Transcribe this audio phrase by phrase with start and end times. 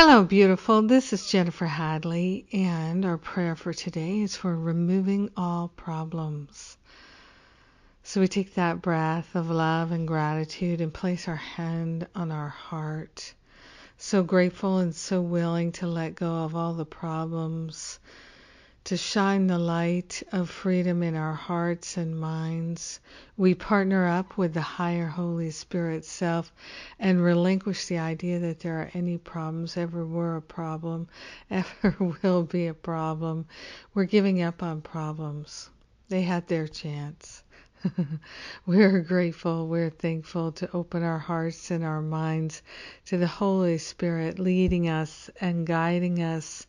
[0.00, 0.82] Hello, beautiful.
[0.82, 6.76] This is Jennifer Hadley, and our prayer for today is for removing all problems.
[8.04, 12.48] So we take that breath of love and gratitude and place our hand on our
[12.48, 13.34] heart.
[13.96, 17.98] So grateful and so willing to let go of all the problems
[18.88, 23.00] to shine the light of freedom in our hearts and minds.
[23.36, 26.50] We partner up with the higher Holy Spirit self
[26.98, 31.06] and relinquish the idea that there are any problems, ever were a problem,
[31.50, 33.44] ever will be a problem.
[33.92, 35.68] We're giving up on problems.
[36.08, 37.42] They had their chance.
[38.66, 42.62] we're grateful, we're thankful to open our hearts and our minds
[43.04, 46.66] to the Holy Spirit leading us and guiding us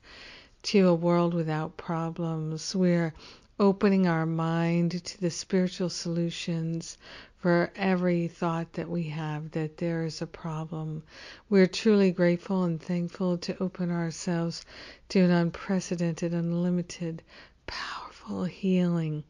[0.63, 2.75] to a world without problems.
[2.75, 3.13] We're
[3.59, 6.97] opening our mind to the spiritual solutions
[7.37, 11.03] for every thought that we have that there is a problem.
[11.49, 14.65] We're truly grateful and thankful to open ourselves
[15.09, 17.23] to an unprecedented, unlimited,
[17.67, 19.23] powerful healing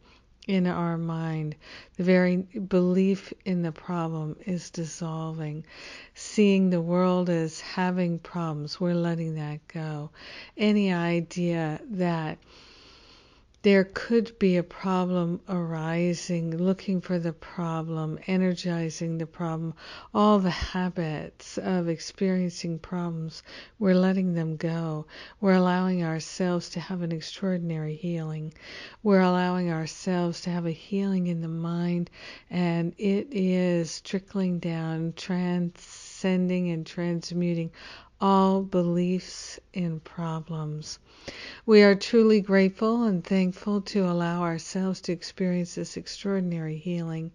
[0.49, 1.55] in our mind.
[1.97, 5.63] The very belief in the problem is dissolving.
[6.15, 10.09] Seeing the world as having problems, we're letting that go.
[10.57, 12.39] Any idea that
[13.61, 19.73] there could be a problem arising, looking for the problem, energizing the problem,
[20.13, 23.43] all the habits of experiencing problems,
[23.77, 25.05] we're letting them go.
[25.41, 28.53] We're allowing ourselves to have an extraordinary healing.
[29.03, 32.09] We're allowing ourselves to have a healing in the mind,
[32.49, 35.11] and it is trickling down,
[36.19, 37.71] transcending, and transmuting
[38.19, 40.99] all beliefs in problems.
[41.65, 47.31] We are truly grateful and thankful to allow ourselves to experience this extraordinary healing.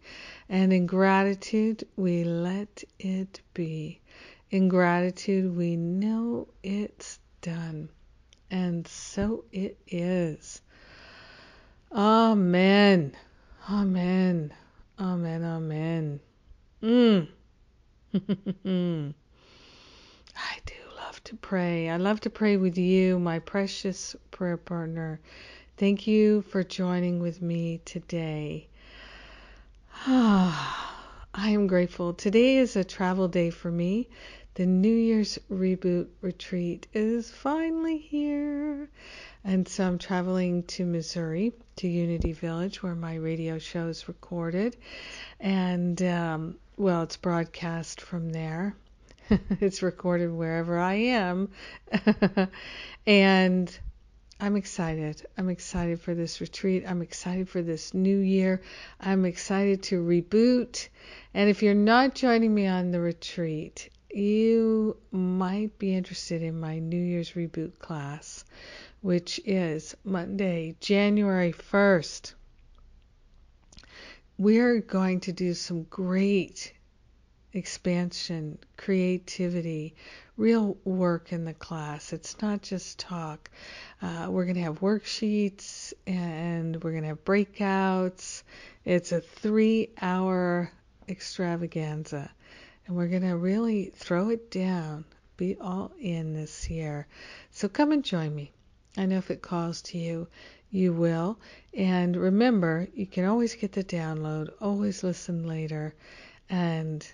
[0.50, 4.00] And in gratitude, we let it be.
[4.50, 7.88] In gratitude, we know it's done.
[8.50, 10.60] And so it is.
[11.90, 13.16] Amen.
[13.70, 14.52] Amen.
[15.00, 15.42] Amen.
[15.42, 16.20] Amen.
[16.82, 17.28] Mm.
[18.64, 19.12] I
[20.66, 21.88] do love to pray.
[21.90, 25.18] I love to pray with you, my precious prayer partner.
[25.78, 28.68] Thank you for joining with me today.
[30.06, 32.14] Ah, I am grateful.
[32.14, 34.08] Today is a travel day for me.
[34.54, 38.88] The New Year's Reboot Retreat is finally here.
[39.42, 44.76] And so I'm traveling to Missouri, to Unity Village, where my radio show is recorded.
[45.40, 48.76] And, um, well, it's broadcast from there.
[49.60, 51.48] it's recorded wherever I am.
[53.08, 53.76] and
[54.38, 55.26] I'm excited.
[55.36, 56.84] I'm excited for this retreat.
[56.86, 58.62] I'm excited for this new year.
[59.00, 60.86] I'm excited to reboot.
[61.34, 66.78] And if you're not joining me on the retreat, you might be interested in my
[66.78, 68.44] New Year's reboot class,
[69.00, 72.34] which is Monday, January 1st.
[74.38, 76.72] We're going to do some great
[77.52, 79.94] expansion, creativity,
[80.36, 82.12] real work in the class.
[82.12, 83.50] It's not just talk.
[84.02, 88.42] Uh, we're going to have worksheets and we're going to have breakouts.
[88.84, 90.70] It's a three hour
[91.08, 92.30] extravaganza.
[92.86, 95.04] And we're going to really throw it down,
[95.36, 97.06] be all in this year.
[97.50, 98.52] So come and join me.
[98.96, 100.28] I know if it calls to you,
[100.70, 101.38] you will.
[101.72, 105.94] And remember, you can always get the download, always listen later.
[106.50, 107.06] And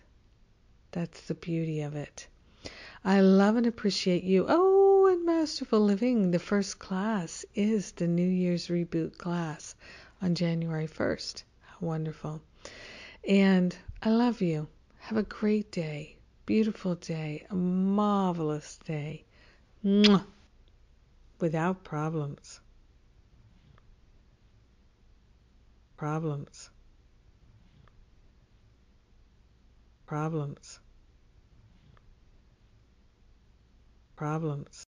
[0.90, 2.26] that's the beauty of it.
[3.04, 4.46] I love and appreciate you.
[4.48, 9.74] Oh, and Masterful Living, the first class is the New Year's Reboot class
[10.20, 11.44] on January 1st.
[11.62, 12.42] How wonderful.
[13.26, 14.68] And I love you.
[15.00, 16.16] Have a great day,
[16.46, 19.24] beautiful day, a marvelous day.
[19.84, 20.24] Mwah.
[21.40, 22.60] Without problems.
[25.96, 26.70] Problems.
[30.10, 30.80] problems
[34.16, 34.84] problems